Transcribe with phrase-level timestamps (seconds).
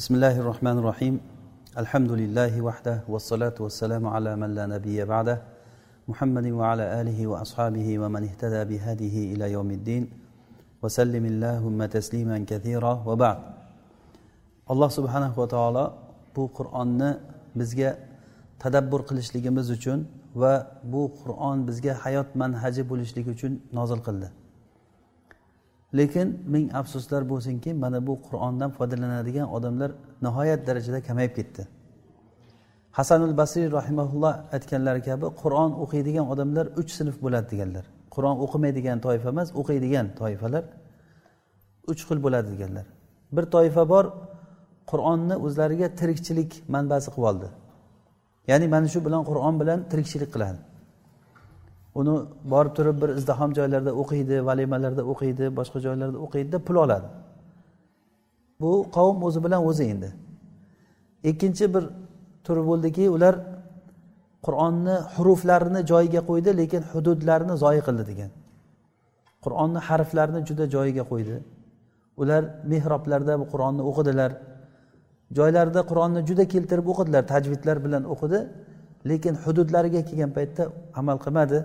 [0.00, 1.14] بسم الله الرحمن الرحيم
[1.82, 5.36] الحمد لله وحده والصلاة والسلام على من لا نبي بعده
[6.10, 10.04] محمد وعلى آله وأصحابه ومن اهتدى بهذه إلى يوم الدين
[10.82, 13.38] وسلم اللهم تسليما كثيرا وبعد
[14.66, 15.84] alloh subhanahu va taolo
[16.34, 17.10] bu qur'onni
[17.54, 17.90] bizga
[18.58, 19.98] tadabbur qilishligimiz uchun
[20.34, 24.28] va bu qur'on bizga hayot manhaji bo'lishligi uchun nozil qildi
[25.98, 29.90] Lekin ming afsuslar bo'lsinki mana bu qur'ondan foydalanadigan odamlar
[30.26, 31.62] nihoyat darajada kamayib ketdi.
[32.98, 37.84] Hasanul basriy rahimaulloh aytganlari kabi qur'on o'qiydigan odamlar uch sinf bo'ladi deganlar.
[38.14, 40.64] Qur'on o'qimaydigan toifa emas o'qiydigan toifalar
[41.90, 42.86] uch xil bo'ladi deganlar.
[43.36, 44.04] Bir toifa bor
[44.90, 47.48] qur'onni o'zlariga tirikchilik manbasi qilib oldi.
[48.50, 50.60] Ya'ni mana shu bilan qur'on bilan tirikchilik qiladi.
[52.00, 52.14] Uni
[52.52, 57.08] borib turib bir izdihom joylarda o'qiydi valimalarda o'qiydi boshqa joylarda o'qiydida pul oladi.
[58.60, 60.08] Bu qavm o'zi bilan o'zi endi.
[61.30, 61.84] Ikkinchi bir
[62.44, 63.34] turi bo'ldiki ular
[64.46, 68.30] qur'onni huruflarini joyiga qo'ydi lekin hududlarini zoyi qildi degan.
[69.44, 71.36] Qur'onni harflarini juda joyiga qo'ydi.
[72.22, 74.30] Ular mehroblarda bu qur'onni o'qidilar.
[75.38, 78.38] Joylarda qur'onni juda keltirib o'qidilar tajvidlar bilan o'qidi
[79.10, 80.62] lekin hududlariga kelgan paytda
[81.00, 81.58] amal qilmadi.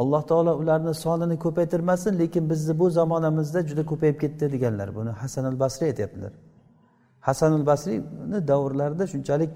[0.00, 4.88] Alloh taolo ularni sonini ko'paytirmasin lekin bizni bu zamonamizda juda ko'payib ketdi deganlar.
[4.98, 6.32] Buni hasan al basriy aytyaptilar.
[7.20, 9.50] Hasan al basriyni davrlarida shunchalik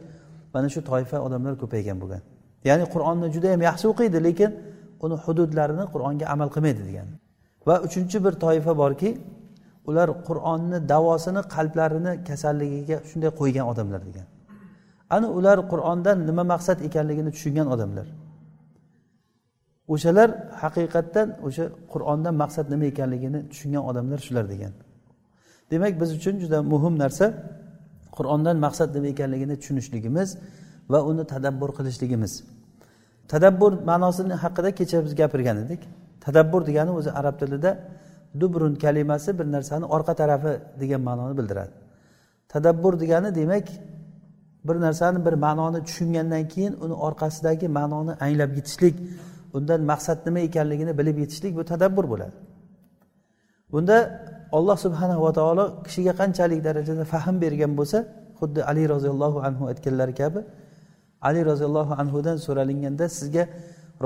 [0.54, 2.22] mana shu toifa odamlar ko'paygan bo'lgan.
[2.68, 4.50] Ya'ni qur'onni juda yam yaxshi o'qiydi lekin
[5.04, 7.08] uni hududlarini qur'onga amal qilmaydi degan.
[7.68, 9.10] Va uchinchi bir toifa borki
[9.88, 14.26] ular qur'onni davosini qalblarini kasalligiga shunday qo'ygan odamlar degan.
[15.16, 18.06] Ana ular qur'ondan nima maqsad ekanligini tushungan odamlar.
[19.92, 20.28] O'shalar
[20.62, 24.72] haqiqatdan o'sha qur'ondan maqsad nima ekanligini tushungan odamlar shular degan.
[25.72, 27.26] Demak biz uchun juda muhim narsa
[28.16, 30.28] qur'ondan maqsad nima ekanligini tushunishligimiz
[30.92, 32.32] va uni tadabbur qilishligimiz.
[33.32, 35.82] Tadabbur ma'nosini haqida kecha biz gapirgan edik.
[36.24, 37.70] Tadabbur degani o'zi arab tilida
[38.40, 41.74] dubrun kalimasi bir narsani orqa tarafi degan ma'noni bildiradi.
[42.52, 43.66] Tadabbur degani demak
[44.66, 48.96] bir narsani bir ma'noni tushungandan keyin uni orqasidagi ma'noni anglab yetishlik
[49.56, 52.36] undan maqsad nima ekanligini bilib yetishlik bu tadabbur bo'ladi.
[53.72, 53.96] Bunda
[54.52, 57.98] olloh subhanahu va taolo kishiga qanchalik darajada fahm bergan bo'lsa
[58.40, 60.40] xuddi ali roziyallohu anhu aytganlari kabi
[61.28, 63.44] ali roziyallohu anhudan so'ralinganda sizga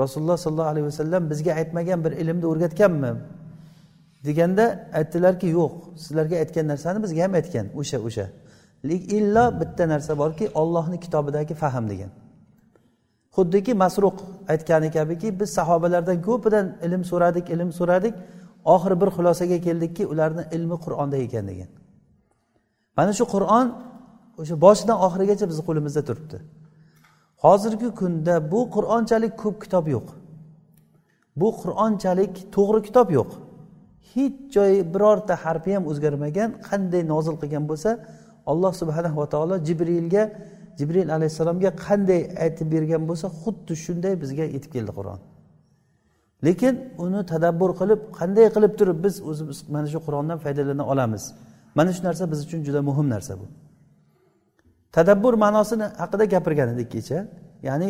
[0.01, 3.11] rasululloh sollallohu alayhi vasallam bizga aytmagan bir ilmni o'rgatganmi?
[4.27, 4.65] Deganda
[4.99, 5.73] aytdilarki yo'q
[6.03, 8.25] sizlarga aytgan narsani bizga ham aytgan o'sha o'sha.
[9.17, 12.11] Illo bitta narsa borki ollohni kitobidagi fahm degan.
[13.35, 14.17] Xuddiki masruq
[14.51, 18.13] aytgani kabiki biz sahobalardan ko'pidan ilm so'radik ilm so'radik.
[18.73, 21.69] Oxiri bir xulosaga keldikki ularni ilmi qur'onda ekan degan.
[22.97, 23.67] Mana shu qur'on
[24.41, 26.37] o'sha boshidan oxirigacha bizni qo'limizda turibdi.
[27.43, 30.07] Hozirgi kunda bu qur'onchalik ko'p kitob yo'q.
[31.39, 33.29] Bu qur'onchalik to'g'ri kitob yo'q.
[34.13, 37.89] Hech joyi birorta harfi ham o'zgarmagan qanday nozil qilgan bo'lsa
[38.51, 40.23] alloh subhanahu va taolo jibrilga
[40.79, 45.19] jibril alayhissalomga qanday aytib bergan bo'lsa xuddi shunday bizga yetib keldi qur'on.
[46.45, 46.73] Lekin
[47.03, 51.23] uni tadabbur qilib qanday qilib turib biz o'zimiz mana shu qur'ondan foydalana olamiz?
[51.77, 53.45] Mana shu narsa biz uchun juda muhim narsa bu.
[54.95, 57.19] Tadabbur ma'nosini haqida gapirgan edik kecha.
[57.67, 57.89] Ya'ni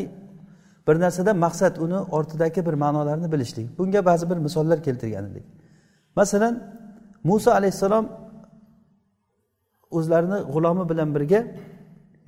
[0.88, 3.68] bir narsada maqsad uni ortidagi bir ma'nolarni bilishlik.
[3.78, 5.46] Bunga ba'zi bir misollar keltirgan edik.
[6.16, 6.54] Masalan
[7.24, 8.06] muso alayhissalom
[9.98, 11.40] o'zlarini g'ulomi bilan birga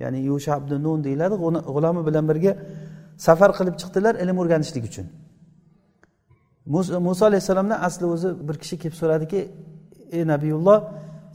[0.02, 1.34] ya'ni yusha ibn nun deyiladi.
[1.74, 2.52] G'ulomi bilan birga
[3.26, 5.06] safar qilib chiqdilar ilm o'rganishlik uchun.
[7.06, 9.40] Muso alayhissalomdan asli o'zi bir kishi kelib so'radiki
[10.16, 10.78] ey nabiyulloh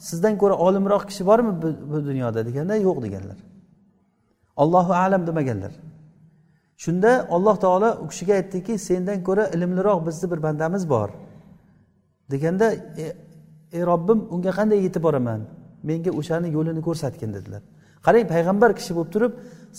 [0.07, 1.51] sizdan ko'ra olimroq kishi bormi
[1.91, 2.39] bu dunyoda?
[2.47, 3.37] deganda yo'q deganlar.
[4.61, 5.71] Ollohu alam demaganlar.
[6.83, 11.09] Shunda alloh taolo u kishiga aytdiki sendan ko'ra ilmliroq bizni bir bandamiz bor.
[12.31, 12.67] deganda
[13.75, 15.41] ey robbim unga qanday yetib boraman?
[15.89, 17.61] Menga o'shani yo'lini ko'rsatgin dedilar.
[18.05, 19.33] qarang payg'ambar kishi bo'lib turib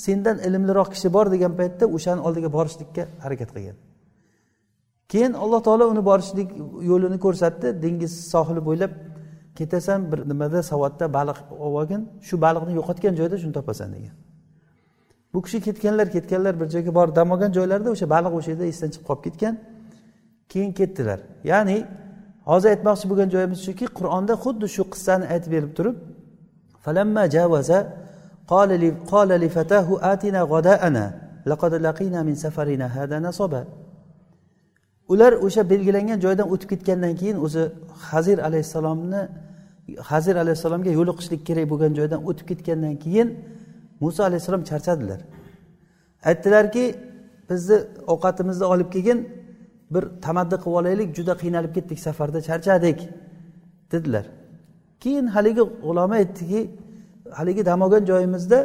[0.05, 3.77] sendan ilmliroq kishi bor degan paytda o'shani oldiga borishlikka harakat qilgan.
[5.13, 6.49] Keyin alloh taolo uni borishlik
[6.91, 7.67] yo'lini ko'rsatdi.
[7.85, 8.93] Dengiz sohili bo'ylab
[9.59, 14.15] ketasan bir nimada savatda baliq olgin shu baliqni yo'qotgan joyda shuni topasan degan.
[15.33, 18.91] Bu kishi ketganlar ketganlar bir joyga borib dam olgan joylarida o'sha baliq o'sha yerda esdan
[18.93, 19.55] chiqib qolib ketgan.
[20.53, 21.21] Keyin ketdilar.
[21.51, 21.79] Ya'ni
[22.51, 25.97] hozir aytmoqchi bo'lgan joyimiz shuki qur'onda xuddi shu qissani aytib berib turib
[26.85, 27.79] falamma javaza
[28.48, 28.72] قال
[29.14, 31.06] قال لفتاه آتنا غداءنا
[31.46, 33.64] لقد لقينا من سفرنا هذا نصبا
[35.08, 37.64] ular o'sha belgilangan joydan o'tib ketgandan keyin o'zi
[38.10, 39.22] hazir alayhissalomni
[40.12, 43.28] hazir alayhissalomga yo'liqishlik kerak bo'lgan joydan o'tib ketgandan keyin
[44.04, 45.20] muso alayhissalom charchadilar
[46.30, 46.84] aytdilarki
[47.50, 47.78] bizni
[48.14, 49.20] ovqatimizni olib kelgin
[49.94, 53.00] bir tamaddi qilib olaylik juda qiynalib ketdik safarda charchadik
[53.92, 54.26] dedilar
[55.04, 56.62] keyin haligi g'uloma aytdiki
[57.39, 58.59] haligi dam olgan joyimizda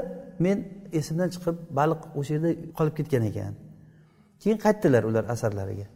[0.46, 0.58] men
[1.00, 3.54] esimdan chiqib baliq o'sha yerda qolib ketgan ekan.
[4.42, 5.88] Keyin qaytdilar ular asarlariga.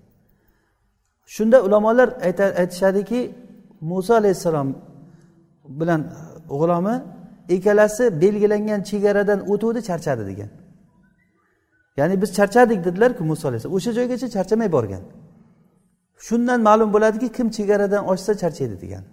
[1.36, 2.10] Shunda ulamolar
[2.62, 3.20] aytishadiki
[3.92, 4.70] muso alayhissalom
[5.80, 6.02] bilan
[6.50, 6.96] g'ulomi
[7.56, 10.50] ikkalasi belgilangan chegaradan o'tuvdi charchadi degan.
[12.00, 13.76] Ya'ni biz charchadik dedilarku muso alayhissalom.
[13.78, 15.04] O'sha joygacha charchamay borgan.
[16.28, 19.04] Shundan ma'lum bo'ladiki kim chegaradan oshsa charchaydi degan.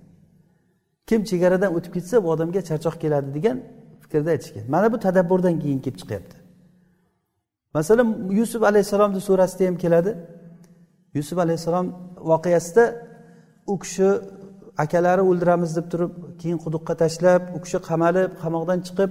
[1.09, 3.57] Kim chegaradan o'tib ketsa bu odamga charchoq keladi degan
[4.03, 4.65] fikrda aytishgan.
[4.75, 6.37] Mana bu tadabburdan keyin kelib chiqyapti.
[7.77, 8.09] Masalan
[8.39, 10.11] yusuf alayhissalomni surasida ham keladi.
[11.17, 11.87] Yusuf alayhissalom
[12.31, 12.85] voqeasida
[13.73, 14.09] u kishi
[14.85, 19.11] akalari o'ldiramiz deb turib keyin quduqqa tashlab u kishi qamalib qamoqdan chiqib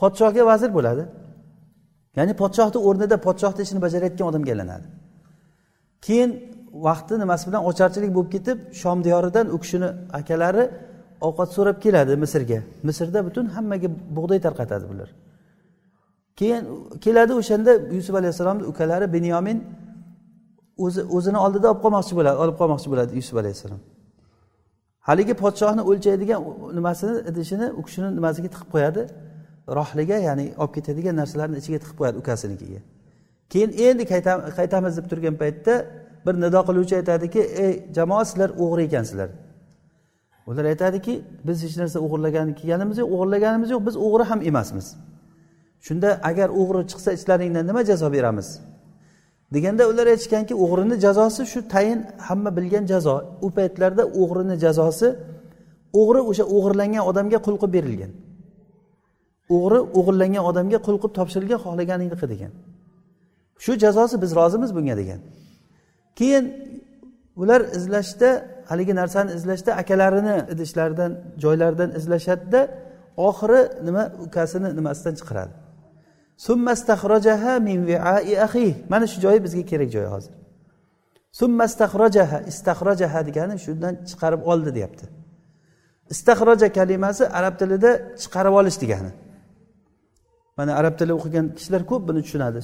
[0.00, 1.04] podshohga vazir bo'ladi.
[2.18, 4.86] Ya'ni podshohni o'rnida podshohni ishini bajarayotgan odamga aylanadi.
[6.06, 6.30] Keyin
[6.86, 9.88] vaqti nimasi bilan ocharchilik bo'lib ketib shom diyoridan u kishini
[10.20, 10.64] akalari
[11.20, 12.58] ovqat so'rab keladi misrga.
[12.88, 15.08] Misrda butun hammaga bug'doy tarqatadi bular.
[16.38, 16.62] Keyin
[17.04, 19.58] keladi o'shanda yusuf alayhissalomni ukalari binyomin
[20.84, 23.80] o'zi o'zini oldida olib qolmoqchi bo'ladi olib qolmoqchi bo'ladi yusuf alayhissalom.
[25.08, 26.40] Haligi podshohni o'lchaydigan
[26.78, 29.02] nimasini idishini u kishini nimasiga tiqib qo'yadi?
[29.78, 32.80] Rohliga ya'ni olib ketadigan narsalarni ichiga tiqib qo'yadi ukasinikiga.
[33.52, 34.02] Keyin endi
[34.58, 35.74] qaytamiz deb turgan paytda
[36.26, 39.28] bir nido qiluvchi aytadiki ey jamoa sizlar o'g'ri ekansizlar.
[40.46, 41.14] Ular aytadiki
[41.46, 44.86] biz hech narsa o'g'irlagani kelganimiz yo'q o'g'irlaganimiz yo'q biz o'g'ri ham emasmiz.
[45.86, 48.48] Shunda agar o'g'ri chiqsa ichlaringdan nima jazo beramiz?
[49.54, 53.16] Deganda ular aytishganki o'g'rini jazosi shu tayin hamma bilgan jazo.
[53.46, 55.08] U paytlarda o'g'rini jazosi
[56.00, 58.12] o'g'ri o'sha o'g'irlangan odamga qul qilib berilgan.
[59.56, 62.52] O'g'ri o'g'irlangan odamga qul qilib topshirilgan xohlaganingni qil degan.
[63.64, 65.20] Shu jazosi biz rozimiz bunga degan.
[66.18, 66.44] Keyin
[67.42, 68.30] ular izlashda
[68.70, 71.12] haligi narsani izlashda akalarini idishlaridan
[71.42, 72.60] joylaridan izlashadida
[73.28, 75.54] oxiri nima ukasini nimasidan chiqaradi
[78.88, 80.34] mana shu joyi bizga kerak joy hozir.
[82.50, 85.06] Istaxrojaha degani shundan chiqarib oldi deyapti.
[86.12, 87.90] Istaxroja kalimasi arab tilida
[88.22, 89.10] chiqarib olish degani.
[90.58, 92.58] Mana arab tili o'qigan kishilar ko'p buni tushunadi.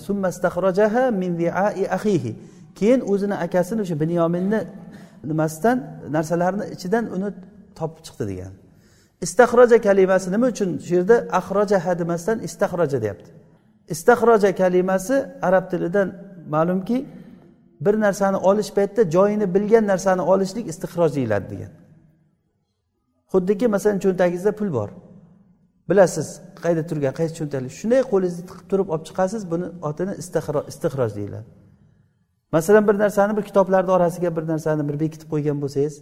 [2.79, 4.61] Keyin o'zini akasini o'sha binyominni
[5.25, 5.79] nimasidan
[6.17, 7.29] narsalarni ichidan uni
[7.79, 8.53] topib chiqdi degan.
[9.27, 13.31] Istahroja kalimasi nima uchun shu yerda axrojaha demasdan istahroja deyapti.
[13.95, 15.15] Istahroja kalimasi
[15.49, 16.09] arab tilidan
[16.55, 16.99] ma'lumki
[17.81, 21.73] bir narsani olish paytida joyini bilgan narsani olishlik istixroj deyiladi degan.
[23.33, 24.91] Xuddiki masalan cho'ntagingizda pul bor.
[25.91, 26.29] Bilasiz
[26.63, 30.13] qayerda turgan qaysi cho'ntakda shunday qo'lingizni tiqib turib olib chiqasiz buni otini
[30.73, 31.49] istixroj deyiladi.
[32.53, 35.95] Masalan bir narsani bir kitoblarni orasiga bir narsani bir bekitib qo'ygan bo'lsangiz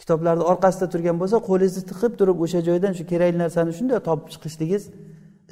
[0.00, 4.84] kitoblarni orqasida turgan bo'lsa qo'lingizni tiqib turib o'sha joydan shu kerakli narsani shunday topib chiqishligingiz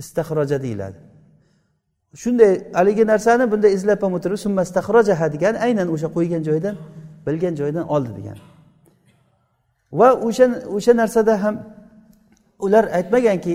[0.02, 0.98] istixroja deyiladi.
[2.22, 6.74] Shunday haligi narsani bunday izlab ham o'tirib summa istahrojaha degani aynan o'sha qo'ygan joydan
[7.26, 8.42] bilgan joydan oldi degani
[9.98, 10.46] va o'sha
[10.76, 11.54] o'sha narsada ham
[12.66, 13.54] ular aytmaganki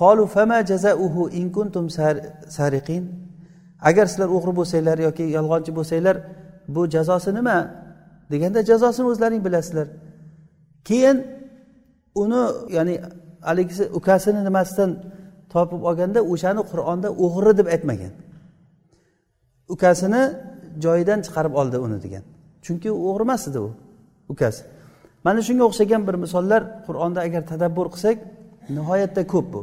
[0.00, 1.86] qolu fama jazauhu in kuntum
[2.56, 3.25] sariqin?
[3.80, 6.16] Agar sizlar o'g'ri bo'lsanglar yoki yolg'onchi bo'lsanglar
[6.74, 7.58] bu jazosi nima?
[8.30, 9.86] Deganda jazosini o'zlaring bilasizlar.
[10.88, 11.16] Keyin
[12.22, 12.42] uni
[12.76, 12.94] ya'ni
[13.48, 14.90] haligisi ukasini nimasidan
[15.52, 18.12] topib olganda o'shani qur'onda o'g'ri deb aytmagan.
[19.74, 20.22] Ukasini
[20.84, 22.24] joyidan chiqarib oldi uni degan.
[22.64, 23.70] Chunki o'g'ri emas edi u
[24.32, 24.62] ukasi.
[25.24, 28.16] Mana shunga o'xshagan bir misollar qur'onda agar tadabbur qilsak
[28.76, 29.60] nihoyatda ko'p bu.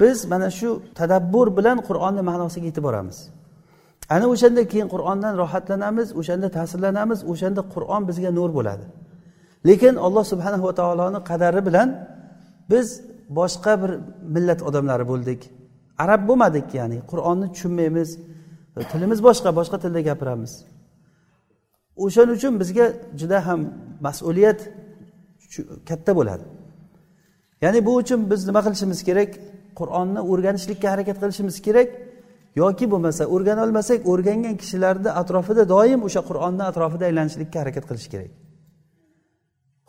[0.00, 3.18] Biz mana shu tadabbur bilan qur'onni ma'nosiga yetib boramiz.
[4.14, 8.84] Ana o'shanda keyin qur'ondan rohatlanamiz o'shanda ta'sirlanamiz o'shanda qur'on bizga nur bo'ladi.
[9.68, 11.88] Lekin alloh subhanahu va taoloni qadari bilan
[12.72, 12.86] biz
[13.38, 13.90] boshqa bir
[14.34, 15.40] millat odamlari bo'ldik.
[16.04, 18.08] Arab bo'lmadik ya'ni qur'onni tushunmaymiz
[18.90, 20.52] tilimiz boshqa boshqa tilda gapiramiz.
[22.04, 22.86] O'shaning uchun bizga
[23.20, 23.60] juda ham
[24.06, 24.60] mas'uliyat
[25.88, 26.44] katta bo'ladi.
[27.64, 29.30] Ya'ni bu uchun biz nima qilishimiz kerak?
[29.78, 31.88] Qur'onni o'rganishlikka harakat qilishimiz kerak.
[32.62, 38.30] Yoki bo'lmasa o'rgana olmasak o'rgangan kishilarni atrofida doim o'sha qur'onni atrofida aylanishlikka harakat qilish kerak.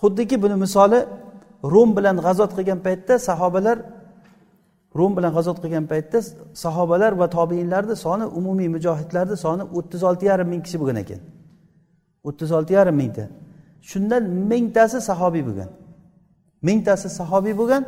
[0.02, 1.00] Xuddiki buni misoli
[1.74, 3.78] rum bilan g'azot qilgan paytda sahobalar
[4.98, 6.20] rum bilan g'azot qilgan paytda
[6.64, 11.22] sahobalar va tobeinlarni soni umumiy mujohidlarni soni o'ttiz olti yarim ming kishi bo'lgan ekan.
[12.28, 13.26] O'ttiz olti yarim mingta.
[13.90, 15.70] Shundan mingtasi sahobiy bo'lgan.
[16.68, 17.84] Mingtasi sahobiy bo'lgan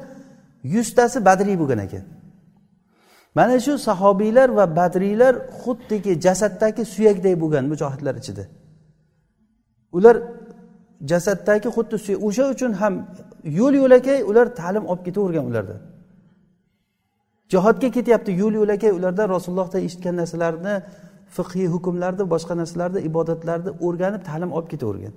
[0.63, 2.03] yuztasi badriy bo'lgan ekan.
[3.35, 8.43] Mana shu sahobiylar va badriylar xuddiki jasaddagi suyakday bo'lgan mujohidlar ichida.
[9.97, 10.15] Ular
[11.11, 12.93] jasaddagi xuddi suyak o'sha uchun ham
[13.59, 15.79] yo'l yo'lakay ular ta'lim olib ketavergan ulardan
[17.51, 20.75] jihodga ketyapti yo'l yo'lakay ulardan rasulullohdan eshitgan narsalarni
[21.37, 25.13] fiqhiy hukmlarni boshqa narsalarni ibodatlarni o'rganib ta'lim olib ketavergan.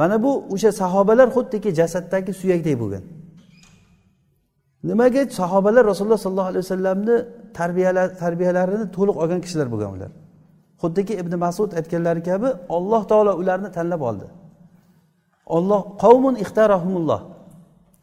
[0.00, 3.04] Mana bu o'sha sahobalar xuddiki jasaddagi suyakdek bo'lgan.
[4.88, 7.16] Nimaga sahobalar rasululloh sollallohu alayhi vasallamni
[8.22, 10.10] tarbiyalarini to'liq olgan kishilar bo'lgan ular?
[10.82, 14.26] Xuddiki ibn masud aytganlari kabi olloh taolo ularni tanlab oldi.
[15.56, 17.20] Olloh qavmun ixtarahumulloh.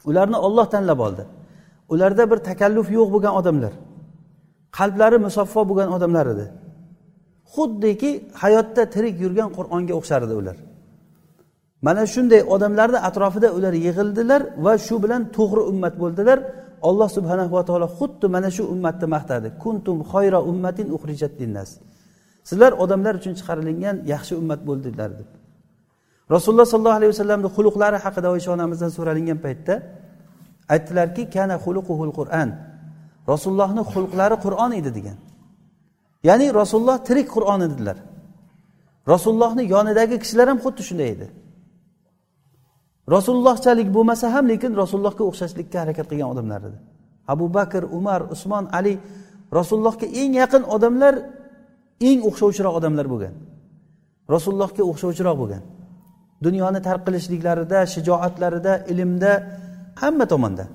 [0.10, 1.24] Ularni olloh tanlab oldi.
[1.94, 3.74] Ularda bir takalluf yo'q bo'lgan odamlar.
[4.78, 6.46] Qalblari musaffo bo'lgan odamlar edi.
[7.54, 8.12] Xuddiki
[8.44, 10.58] hayotda tirik yurgan qur'onga o'xshar edi ular.
[11.86, 16.38] Mana shunday odamlarni atrofida ular yig'ildilar va shu bilan to'g'ri ummat bo'ldilar.
[16.90, 19.48] Olloh subhanava taolo xuddi mana shu ummatni maqtadi.
[19.64, 21.70] Kuntum xoyra ummatin uxrijat linnas.
[22.50, 25.30] Sizlar odamlar uchun chiqarilgan yaxshi ummat bo'ldinglar deb.
[26.36, 29.74] Rasululloh sollallohu alayhi vasallamni xuluqlari haqida oysha onamizdan so'ralingan paytda
[30.74, 32.50] aytdilarki kana xuluquhul qur'an.
[33.32, 35.18] Rasulullohni xulqlari qur'on edi degan.
[36.28, 37.98] Ya'ni rasululloh tirik qur'on edilar.
[39.14, 41.28] Rasulullohni yonidagi kishilar ham xuddi shunday edi.
[43.10, 46.78] Rasulullohchalik bo'lmasa ham lekin rasulullohga o'xshashlikka harakat qilgan odamlar edi.
[47.34, 48.94] Abu bakr umar usmon ali
[49.58, 51.14] rasulullohga eng yaqin odamlar
[52.10, 53.34] eng o'xshovchiroq odamlar bo'lgan.
[54.36, 55.64] Rasulullohga o'xshovchiroq bo'lgan.
[56.46, 59.32] Dunyoni tark qilishliklarida shijoatlarida ilmda
[60.02, 60.66] hamma tomonda.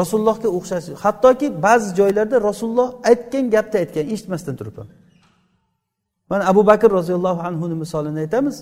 [0.00, 4.88] Rasulullohga o'xshash hattoki ba'zi joylarda rasululloh aytgan gapni aytgan eshitmasdan turib ham
[6.32, 8.56] mana abu bakr roziyallohu anhuni misolini aytamiz.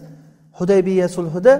[0.59, 1.53] Hudaybiya sulhida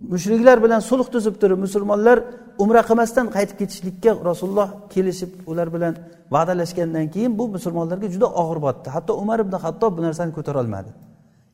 [0.00, 2.18] mushriklar bilan sulh tuzib turib musulmonlar
[2.62, 5.94] umra qilmasdan qaytib ketishlikka rasululloh kelishib ular bilan
[6.34, 8.86] va'dalashgandan keyin bu musulmonlarga juda og'ir botdi.
[8.96, 10.90] Hatto umar ibn hattob bu narsani ko'tarolmadi.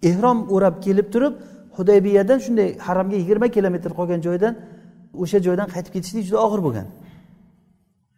[0.09, 1.35] Ehrom o'rab kelib turib
[1.77, 4.55] hudaybiyadan shunday haramga yigirma kilometr qolgan joydan
[5.23, 6.87] o'sha joydan qaytib ketishlik juda og'ir bo'lgan.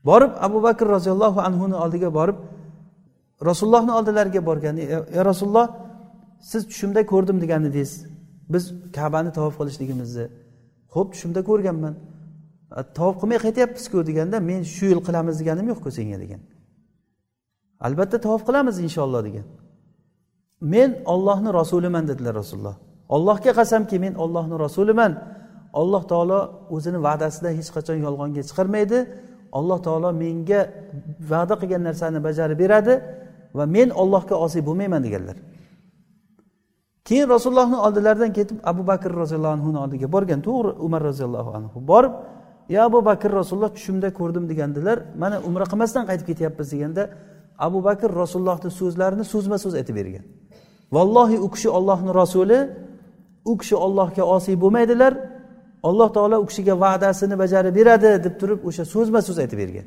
[0.08, 2.38] Borib abu bakr roziyallohu anhuni oldiga borib
[3.48, 4.88] rasulullohni oldilariga borgan ey
[5.30, 5.66] rasululloh
[6.50, 7.92] siz tushimda ko'rdim degan edingiz
[8.52, 8.64] biz
[8.96, 10.24] kabani tavof qilishligimizni
[10.94, 11.94] ho'p tushimda ko'rganman.
[12.98, 16.40] Tavof qilmay qaytyapmizku deganda men shu yil qilamiz deganim yo'qku senga degan.
[17.86, 19.46] Albatta tavof qilamiz inshaalloh degan.
[20.72, 22.76] Men ollohni rasuliman dedilar rasululloh.
[23.16, 25.12] Ollohga qasamki men ollohni rasuliman.
[25.80, 26.40] Alloh taolo
[26.76, 28.98] o'zini va'dasidan hech qachon yolg'onga chiqarmaydi.
[29.58, 30.60] Alloh taolo menga
[31.32, 32.94] va'da qilgan narsani bajarib beradi
[33.58, 35.36] va men ollohga osiy bo'lmayman deganlar.
[37.08, 40.40] Keyin rasulullohni oldilaridan ketib abu bakr roziyallohu anhuni oldiga borgan.
[40.48, 42.12] To'g'ri umar roziyallohu anhu borib
[42.74, 44.98] ya abu bakr rasululloh tushimda ko'rdim degandilar.
[45.22, 47.02] Mana umra qilmasdan qaytib ketyapmiz deganda
[47.66, 50.24] abu bakr rasulullohni so'zlarini so'zma so'z aytib bergan.
[50.96, 52.58] Vallohi u kishi ollohni rasuli
[53.50, 55.12] u kishi ollohga osiy bo'lmaydilar.
[55.88, 59.86] Alloh taolo u kishiga va'dasini bajarib beradi deb turib o'sha so'zma so'z aytib bergan.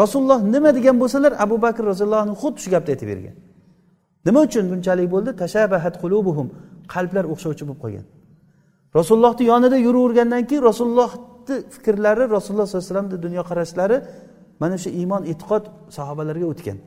[0.00, 3.36] Rasululloh nima degan bo'lsalar abu bakr roziyallohu anhu xuddi shu gapni aytib bergan.
[4.28, 5.30] Nima uchun bunchalik bo'ldi?
[5.42, 6.46] Tashabahat qulubuhum.
[6.94, 8.06] Qalblar o'xshovchi bo'lib qolgan.
[8.98, 13.96] Rasulullohni yonida yuravergandan keyin rasulullohni fikrlari rasululloh sollallohu alayhi vasallamni dunyoqarashlari
[14.62, 15.64] mana shu iymon e'tiqod
[15.96, 16.78] sahobalarga o'tgan.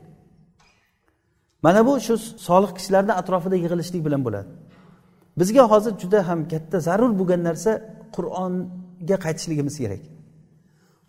[1.64, 2.14] Mana bu shu
[2.48, 4.48] solih kishilarni atrofida yig'ilishlik bilan bo'ladi.
[5.40, 7.70] Bizga hozir juda ham katta zarur bo'lgan narsa
[8.16, 10.02] qur'onga qaytishligimiz kerak.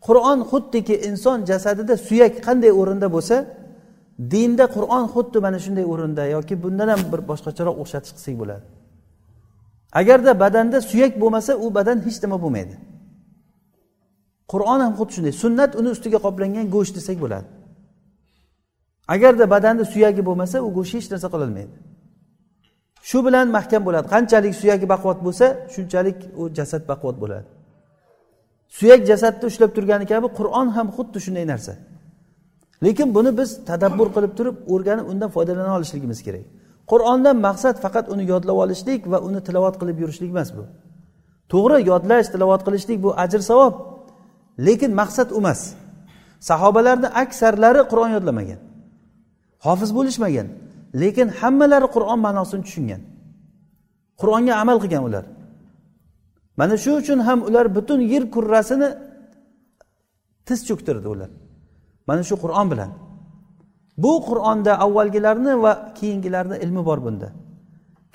[0.07, 3.35] Qur'on xuddiki inson jasadida suyak qanday o'rinda bo'lsa
[4.19, 8.63] dinda qur'on xuddi mana shunday o'rinda yoki bundan ham bir boshqacharoq o'xshatish qilsak bo'ladi.
[10.01, 12.75] Agarda badanda suyak bo'lmasa u badan hech nima bo'lmaydi.
[14.51, 15.33] Qur'on ham xuddi shunday.
[15.43, 17.47] Sunnat uni ustiga qoplangan go'sht desak bo'ladi.
[19.15, 21.73] Agarda badanda suyagi bo'lmasa u go'sht hech narsa qilolmaydi.
[23.09, 24.07] Shu bilan mahkam bo'ladi.
[24.13, 27.47] Qanchalik suyagi baquvvat bo'lsa shunchalik u jasad baquvvat bo'ladi.
[28.77, 31.73] Suyak jasadni ushlab turgani kabi qur'on ham xuddi shunday narsa.
[32.83, 36.45] Lekin buni biz tadabbur qilib turib o'rganib undan foydalana olishligimiz kerak.
[36.91, 40.63] Qur'ondan maqsad faqat uni yodlab olishlik va uni tilovat qilib yurishlik emas bu.
[41.51, 43.73] To'g'ri yodlash tilovat qilishlik bu ajr savob
[44.67, 45.61] lekin maqsad u emas.
[46.49, 48.59] Sahobalarni aksarlari qur'on yodlamagan
[49.65, 50.47] hofiz bo'lishmagan
[51.01, 53.01] lekin hammalari qur'on ma'nosini tushungan.
[54.21, 55.25] Qur'onga amal qilgan ular.
[56.59, 58.89] Mana shu uchun ham ular butun yer kurrasini
[60.47, 61.29] tiz cho'ktirdi ular.
[62.07, 62.91] Mana shu qur'on bilan.
[64.03, 67.29] Bu qur'onda avvalgilarni va keyingilarni ilmi bor bunda.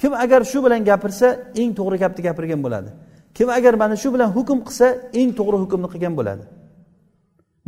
[0.00, 1.26] Kim agar shu bilan gapirsa
[1.61, 2.90] eng to'g'ri gapni gapirgan bo'ladi.
[3.37, 4.87] Kim agar mana shu bilan hukm qilsa
[5.21, 6.45] eng to'g'ri hukmni qilgan bo'ladi.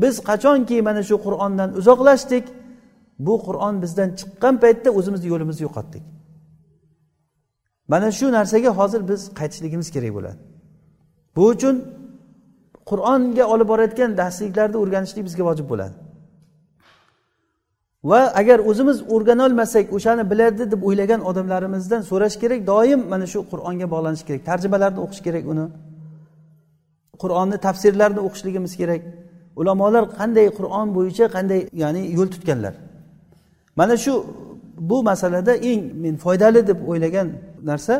[0.03, 2.45] Biz qachonki mana shu qur'ondan uzoqlashdik
[3.27, 6.05] bu qur'on bizdan chiqqan paytda o'zimizni yo'limizni yo'qotdik.
[7.93, 10.39] Mana shu narsaga hozir biz qaytishligimiz kerak bo'ladi.
[11.37, 11.77] Bu uchun
[12.91, 15.95] qur'onga olib borayotgan darsliklarni o'rganishlik bizga vojib bo'ladi.
[18.05, 23.87] Va agar o'zimiz o'rganolmasak o'shani biladi deb o'ylagan odamlarimizdan so'rash kerak doim mana shu qur'onga
[23.95, 24.43] bog'lanish kerak.
[24.51, 25.67] Tarjimalarni o'qish kerak uni.
[27.23, 29.03] Qur'onni tafsirlarini o'qishligimiz kerak.
[29.61, 32.75] Ulamolar qanday qur'on bo'yicha qanday ya'ni yo'l tutganlar.
[33.79, 34.13] Mana shu
[34.91, 37.29] bu masalada eng men foydali deb o'ylagan
[37.71, 37.95] narsa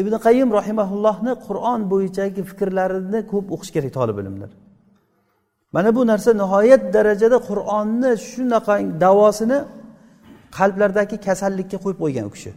[0.00, 4.50] ibn qayim rahimaullohni qur'on bo'yichagi fikrlarini ko'p o'qish kerak tolib ilmlar.
[5.74, 9.58] Mana bu narsa nihoyat darajada qur'onni shunaqa davosini
[10.58, 12.52] qalblardagi kasallikka qo'yib qo'ygan u kishi.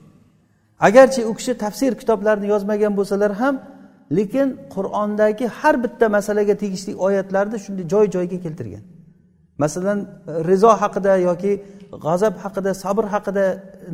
[0.88, 3.56] Agarchi u kishi tafsir kitoblarini yozmagan bo'lsalar ham
[4.18, 8.84] lekin qur'ondagi har bitta masalaga tegishli oyatlarni shunday joy joyiga keltirgan.
[9.64, 10.00] Masalan
[10.50, 11.52] rizo haqida yoki
[12.06, 13.46] g'azab haqida sabr haqida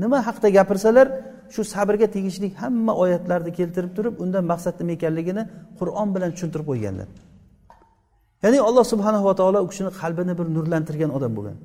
[0.03, 1.07] nima haqida gapirsalar
[1.53, 5.43] shu sabrga tegishli hamma oyatlarni keltirib turib undan maqsad nima ekanligini
[5.79, 7.07] qur'on bilan tushuntirib qo'yganlar.
[8.43, 11.57] Ya'ni alloh subhanava taolo u kishini qalbini bir nurlantirgan odam bo'lgan.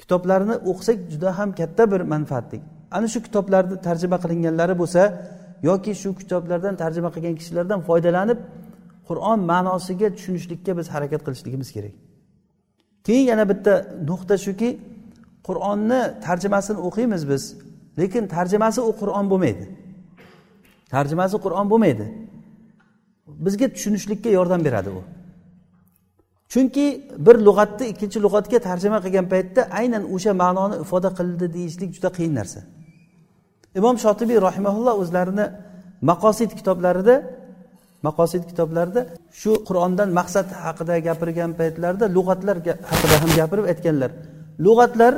[0.00, 2.58] Kitoblarini o'qisak juda ham katta bir manfaatli
[2.96, 5.02] ana shu kitoblarni tarjima qilinganlari bo'lsa
[5.68, 8.38] yoki shu kitoblardan tarjima qilgan kishilardan foydalanib
[9.08, 11.94] qur'on ma'nosiga tushunishlikka biz harakat qilishligimiz kerak.
[13.06, 13.72] Keyin yana bitta
[14.10, 14.70] nuqta shuki
[15.48, 17.42] qur'onni tarjimasini o'qiymiz biz
[18.00, 19.64] lekin tarjimasi u qur'on bo'lmaydi.
[20.94, 22.06] Tarjimasi qur'on bo'lmaydi.
[23.46, 25.00] Bizga tushunishlikka yordam beradi u.
[26.52, 26.86] chunki
[27.26, 32.34] bir lug'atni ikkinchi lug'atga tarjima qilgan paytda aynan o'sha ma'noni ifoda qildi deyishlik juda qiyin
[32.40, 32.60] narsa.
[33.78, 35.46] Imom shotibiy rahimaulloh o'zlarini
[36.10, 37.14] maqosid kitoblarida
[38.06, 39.00] maqosid kitoblarida
[39.40, 42.56] shu qur'ondan maqsad haqida gapirgan paytlarida lug'atlar
[42.90, 44.10] haqida ham gapirib aytganlar.
[44.66, 45.12] Lug'atlar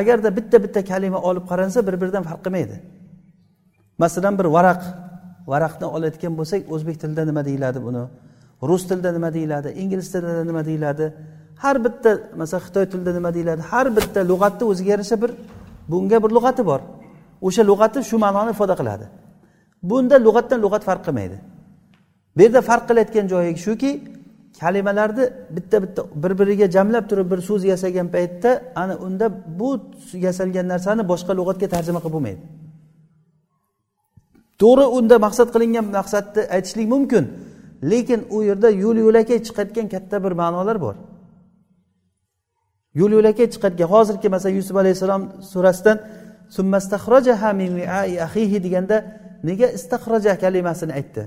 [0.00, 2.76] agarda bitta bitta kalima olib qaransa bir biridan farq qilmaydi.
[4.02, 4.80] Masalan bir varaq
[5.52, 8.02] varaqni olayotgan bo'lsak o'zbek tilida nima deyiladi buni?
[8.68, 11.06] Rus tilida nima deyiladi ingliz tilida nima deyiladi
[11.62, 15.30] har bitta masalan xitoy tilida nima deyiladi har bitta lug'atni o'ziga yarasha bir
[15.90, 16.80] bunga bir lug'ati bor.
[17.46, 19.06] O'sha lug'ati shu ma'noni ifoda qiladi.
[19.90, 21.36] Bunda lug'atdan lug'at farq qilmaydi.
[22.36, 23.90] Bu yerda farq qilayotgan joyi shuki
[24.60, 25.24] kalimalarni
[25.56, 28.50] bitta bitta bir biriga jamlab turib bir so'z yasagan paytda
[28.82, 29.26] ana unda
[29.60, 29.70] bu
[30.26, 32.42] yasalgan narsani boshqa lug'atga tarjima qilib bo'lmaydi.
[34.62, 37.24] To'g'ri unda maqsad qilingan maqsadni aytishlik mumkin.
[37.82, 40.94] Lekin u yerda yo'l yo'lakay chiqayotgan katta bir ma'nolar bor.
[42.94, 45.98] Yo'l yo'lakay chiqayotgan hozirgi masalan yusuf alayhissalom surasidan
[48.66, 48.96] deganda
[49.48, 51.22] nega istahroja kalimasini aytdi?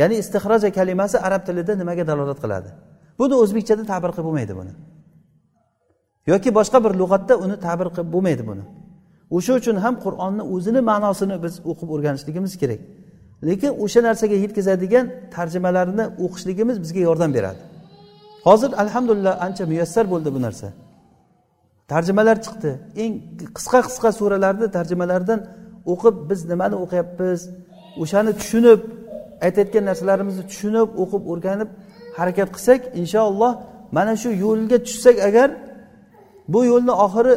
[0.00, 2.70] Ya'ni istihroja kalimasi arab tilida nimaga dalolat qiladi?
[3.18, 4.72] Buni o'zbekchada ta'bir qilib bo'lmaydi buni.
[6.30, 8.64] Yoki boshqa bir lug'atda uni ta'bir qilib bo'lmaydi buni.
[9.36, 12.80] O'sha uchun ham qur'onni o'zini ma'nosini biz o'qib o'rganishligimiz kerak.
[13.48, 17.60] Lekin o'sha narsaga yetkazadigan tarjimalarni o'qishligimiz bizga yordam beradi.
[18.46, 20.68] Hozir alhamdulillah ancha muyassar bo'ldi bu narsa.
[21.92, 22.70] Tarjimalar chiqdi.
[23.02, 23.12] Eng
[23.56, 25.40] qisqa qisqa suralarni tarjimalaridan
[25.92, 27.40] o'qib biz nimani o'qiyapmiz?
[28.02, 28.80] O'shani tushunib
[29.46, 31.70] aytayotgan narsalarimizni tushunib o'qib o'rganib
[32.18, 33.52] harakat qilsak inshaalloh
[33.96, 35.48] mana shu yo'lga tushsak agar
[36.52, 37.34] bu yo'lni oxiri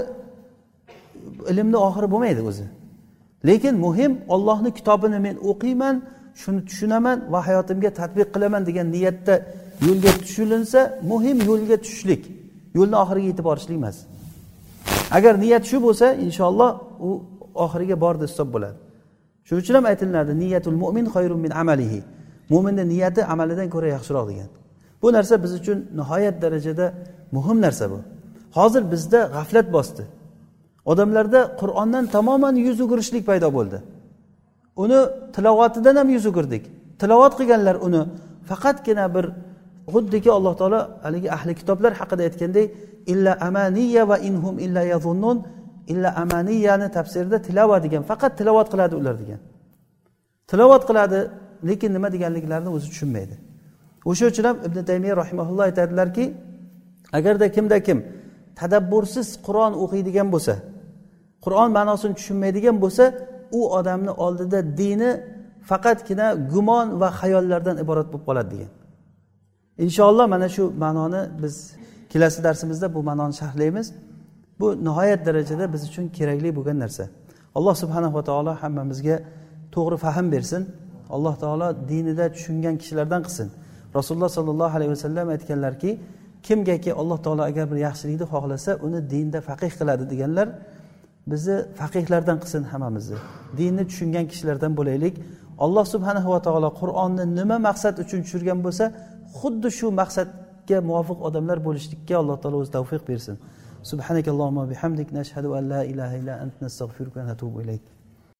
[1.51, 2.65] ilmni oxiri bo'lmaydi o'zi.
[3.47, 5.95] Lekin muhim ollohni kitobini men o'qiyman
[6.41, 9.35] shuni tushunaman va hayotimga tadbiq qilaman degan niyatda
[9.87, 10.79] yo'lga tushilinsa
[11.11, 12.23] muhim yo'lga tushishlik
[12.77, 13.97] yo'lni oxiriga yetib borishlik emas.
[15.17, 16.71] Agar niyat shu bo'lsa inshaalloh
[17.07, 17.09] u
[17.65, 18.77] oxiriga bordi hisob bo'ladi.
[19.47, 21.99] Shuning uchun ham aytilinadi niyatul mo'min xayrun min amalihi.
[22.53, 24.49] Mo'minni niyati amalidan ko'ra yaxshiroq degan.
[25.01, 26.85] Bu narsa biz uchun nihoyat darajada
[27.35, 27.99] muhim narsa bu.
[28.57, 30.03] Hozir bizda g'aflat bosdi.
[30.91, 33.77] Odamlarda qur'ondan tamoman yuz o'girishlik paydo bo'ldi.
[34.83, 34.99] Uni
[35.35, 36.63] tilovatidan ham yuz o'girdik.
[37.01, 38.01] Tilovat qilganlar uni
[38.49, 39.25] faqatgina bir
[39.93, 42.67] xuddiki alloh taolo haligi ahli kitoblar haqida aytgandek
[43.13, 45.37] illa amaniya va inhum illa yazunnun
[45.91, 49.39] illa amaniyani tafsirida tilova degan faqat tilovat qiladi ular degan.
[50.51, 51.19] Tilovat qiladi
[51.69, 53.35] lekin nima deganliklarini o'zi tushunmaydi.
[54.09, 56.25] O'sha uchun ham ibn taymiya rahimaulloh aytadilarki
[57.17, 57.99] agarda kimda kim
[58.59, 60.53] tadabbursiz qur'on o'qiydigan bo'lsa
[61.45, 63.03] qur'on ma'nosini tushunmaydigan bo'lsa
[63.59, 65.11] u odamni oldida dini
[65.69, 68.71] faqatgina gumon va xayollardan iborat bo'lib qoladi degan.
[69.85, 71.55] Inshaalloh mana shu ma'noni biz
[72.11, 73.87] kelasi darsimizda bu ma'noni sharhlaymiz.
[74.59, 77.03] Bu nihoyat darajada biz uchun kerakli bo'lgan narsa.
[77.57, 79.15] Alloh subhanava taolo hammamizga
[79.75, 80.61] to'g'ri fahm bersin.
[81.15, 83.47] Alloh taolo dinida tushungan kishilardan qilsin.
[83.97, 85.91] Rasululloh sollallohu alayhi vasallam aytganlarki
[86.47, 90.47] kimgaki alloh taolo agar bir yaxshilikni xohlasa uni dinda faqih qiladi deganlar
[91.27, 93.17] bizni faqihlardan qilsin hammamizni.
[93.57, 95.15] Dinni tushungan kishilardan bo'laylik.
[95.65, 98.85] Alloh subhanahu va taolo qur'onni nima maqsad uchun tushirgan bo'lsa
[99.39, 103.35] xuddi shu maqsadga muvofiq odamlar bo'lishlikka alloh taolo o'zi tavfiq bersin.
[103.91, 105.07] Subhanakallohumma bihamdik.
[105.19, 106.55] Nashhadu an la ilaha illa ant.
[106.65, 107.83] Nastag'firuka va natubu ilayk.